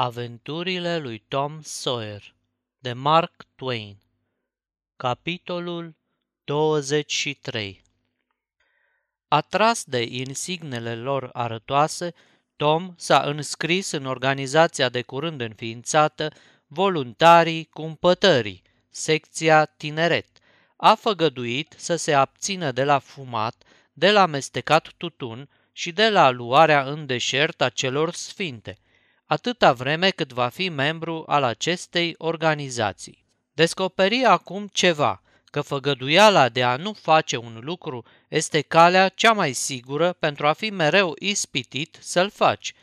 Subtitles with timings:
[0.00, 2.34] Aventurile lui Tom Sawyer
[2.78, 3.96] de Mark Twain
[4.96, 5.94] Capitolul
[6.44, 7.82] 23
[9.28, 12.14] Atras de insignele lor arătoase,
[12.56, 16.32] Tom s-a înscris în organizația de curând înființată
[16.66, 20.28] Voluntarii Cumpătării, secția Tineret.
[20.76, 23.62] A făgăduit să se abțină de la fumat,
[23.92, 28.78] de la mestecat tutun și de la luarea în deșert a celor sfinte–
[29.28, 33.24] atâta vreme cât va fi membru al acestei organizații.
[33.52, 39.52] Descoperi acum ceva, că făgăduiala de a nu face un lucru este calea cea mai
[39.52, 42.74] sigură pentru a fi mereu ispitit să-l faci.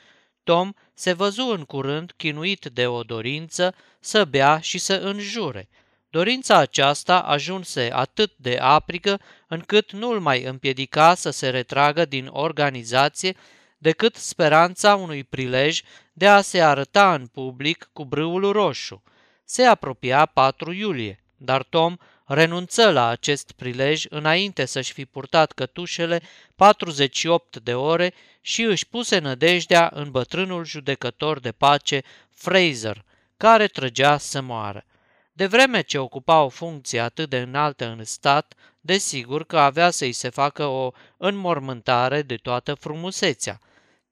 [0.44, 5.70] Tom se văzu în curând chinuit de o dorință să bea și să înjure.
[6.10, 13.36] Dorința aceasta ajunse atât de aprigă încât nu-l mai împiedica să se retragă din organizație
[13.78, 15.82] decât speranța unui prilej
[16.18, 19.04] de a se arăta în public cu brâul roșu.
[19.44, 26.22] Se apropia 4 iulie, dar Tom renunță la acest prilej înainte să-și fi purtat cătușele
[26.56, 33.04] 48 de ore și își puse nădejdea în bătrânul judecător de pace Fraser,
[33.38, 34.86] care trăgea să moară.
[35.34, 40.12] De vreme ce ocupa o funcție atât de înaltă în stat, desigur că avea să-i
[40.12, 43.60] se facă o înmormântare de toată frumusețea.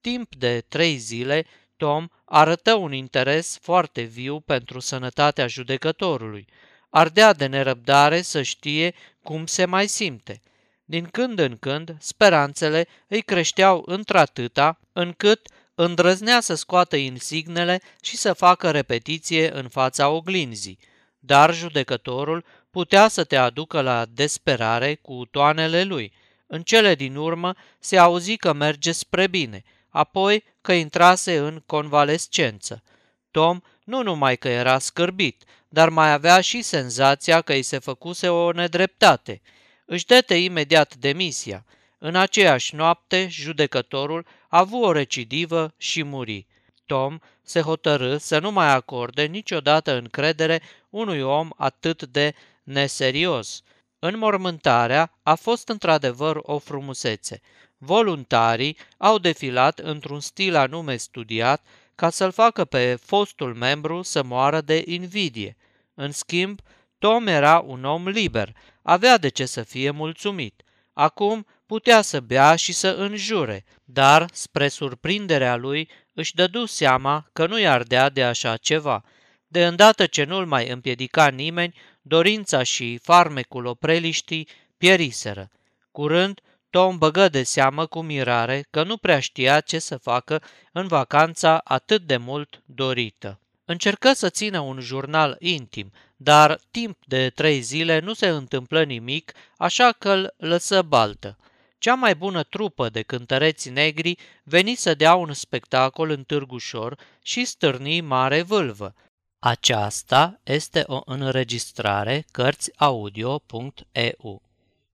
[0.02, 1.46] Timp de trei zile,
[1.78, 6.48] Tom arătă un interes foarte viu pentru sănătatea judecătorului.
[6.90, 8.94] Ardea de nerăbdare să știe
[9.24, 10.42] cum se mai simte.
[10.86, 18.34] Din când în când, speranțele îi creșteau într-atâta încât îndrăznea să scoată insignele și să
[18.34, 20.80] facă repetiție în fața oglinzii.
[21.20, 26.14] Dar judecătorul putea să te aducă la desperare cu toanele lui.
[26.48, 29.64] În cele din urmă se auzi că merge spre bine–
[29.94, 32.84] apoi că intrase în convalescență.
[33.32, 38.30] Tom nu numai că era scârbit, dar mai avea și senzația că îi se făcuse
[38.30, 39.42] o nedreptate.
[39.86, 41.66] Își dete imediat demisia.
[41.98, 46.48] În aceeași noapte, judecătorul a avut o recidivă și muri.
[46.86, 52.34] Tom se hotărâ să nu mai acorde niciodată încredere unui om atât de
[52.64, 53.62] neserios.
[54.00, 57.42] Înmormântarea a fost într-adevăr o frumusețe.
[57.86, 64.62] Voluntarii au defilat într-un stil anume studiat ca să-l facă pe fostul membru să moară
[64.62, 65.58] de invidie.
[65.94, 66.60] În schimb,
[66.98, 70.62] Tom era un om liber, avea de ce să fie mulțumit.
[70.94, 77.48] Acum putea să bea și să înjure, dar, spre surprinderea lui, își dădu seama că
[77.48, 79.04] nu-i ardea de așa ceva.
[79.48, 85.50] De îndată ce nu-l mai împiedica nimeni, dorința și farmecul opreliștii pieriseră.
[85.92, 86.42] Curând,
[86.74, 90.42] Tom băgă de seamă cu mirare că nu prea știa ce să facă
[90.72, 93.40] în vacanța atât de mult dorită.
[93.66, 99.32] Încercă să țină un jurnal intim, dar timp de trei zile nu se întâmplă nimic,
[99.58, 101.38] așa că îl lăsă baltă.
[101.78, 107.46] Cea mai bună trupă de cântăreți negri veni să dea un spectacol în Târgușor și
[107.46, 108.96] stârni mare vâlvă.
[109.40, 114.43] Aceasta este o înregistrare Cărțiaudio.eu.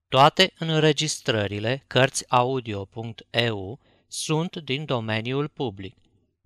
[0.10, 5.96] Toate înregistrările Cărțiaudio.eu sunt din domeniul public.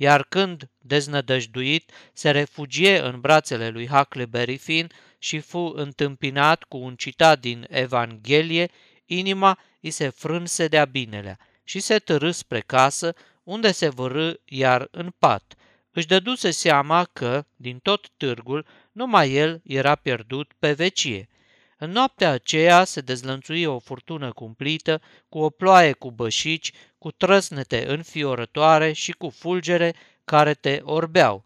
[0.00, 6.94] iar când, deznădăjduit, se refugie în brațele lui Huckleberry Finn și fu întâmpinat cu un
[6.96, 8.70] citat din Evanghelie,
[9.06, 14.88] inima îi se frânse de-a binelea și se târâ spre casă, unde se vărâ iar
[14.90, 15.54] în pat.
[15.90, 21.28] Își dăduse seama că, din tot târgul, numai el era pierdut pe vecie.
[21.78, 27.88] În noaptea aceea se dezlănțui o furtună cumplită, cu o ploaie cu bășici, cu trăsnete
[27.88, 29.94] înfiorătoare și cu fulgere
[30.24, 31.44] care te orbeau.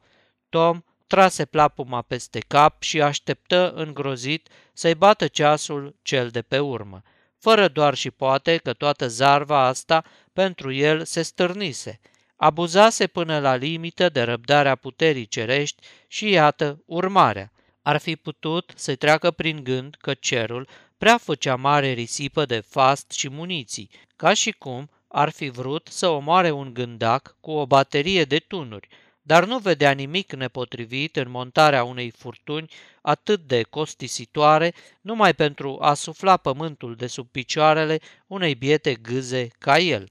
[0.49, 7.03] Tom trase plapuma peste cap și așteptă îngrozit să-i bată ceasul cel de pe urmă
[7.47, 12.01] fără doar și poate că toată zarva asta pentru el se stârnise.
[12.37, 17.53] Abuzase până la limită de răbdarea puterii cerești și iată urmarea.
[17.83, 20.69] Ar fi putut să-i treacă prin gând că cerul
[20.99, 26.09] prea făcea mare risipă de fast și muniții, ca și cum ar fi vrut să
[26.09, 28.89] omoare un gândac cu o baterie de tunuri,
[29.23, 32.71] dar nu vedea nimic nepotrivit în montarea unei furtuni
[33.03, 39.79] atât de costisitoare numai pentru a sufla pământul de sub picioarele unei biete gâze ca
[39.79, 40.11] el.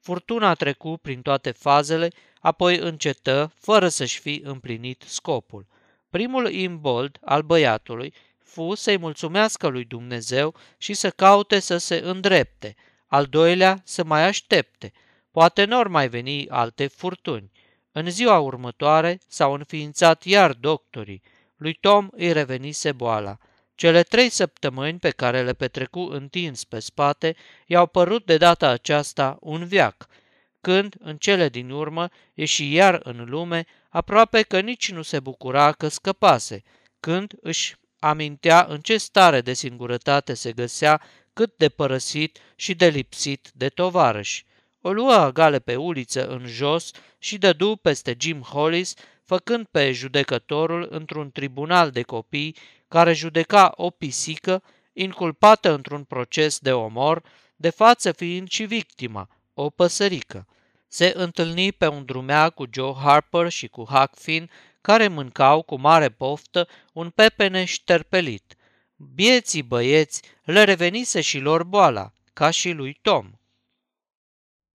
[0.00, 2.10] Furtuna trecu prin toate fazele,
[2.40, 5.66] apoi încetă fără să-și fi împlinit scopul.
[6.10, 12.76] Primul imbold al băiatului fu să-i mulțumească lui Dumnezeu și să caute să se îndrepte,
[13.14, 14.92] al doilea să mai aștepte.
[15.30, 17.50] Poate n-or mai veni alte furtuni.
[17.92, 21.22] În ziua următoare s-au înființat iar doctorii.
[21.56, 23.38] Lui Tom îi revenise boala.
[23.74, 29.36] Cele trei săptămâni pe care le petrecu întins pe spate i-au părut de data aceasta
[29.40, 30.06] un viac,
[30.60, 35.72] când, în cele din urmă, ieși iar în lume, aproape că nici nu se bucura
[35.72, 36.62] că scăpase,
[37.00, 41.00] când își amintea în ce stare de singurătate se găsea,
[41.34, 44.44] cât de părăsit și de lipsit de tovarăși.
[44.80, 50.88] O luă gale pe uliță în jos și dădu peste Jim Hollis, făcând pe judecătorul
[50.90, 52.56] într-un tribunal de copii
[52.88, 54.62] care judeca o pisică
[54.92, 57.22] inculpată într-un proces de omor,
[57.56, 60.46] de față fiind și victima, o păsărică.
[60.88, 64.50] Se întâlni pe un drumea cu Joe Harper și cu Huck Finn,
[64.80, 68.54] care mâncau cu mare poftă un pepeneș șterpelit.
[68.96, 73.32] Bieții băieți le revenise și lor boala, ca și lui Tom.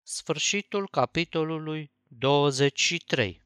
[0.04, 3.45] Sfârșitul capitolului 23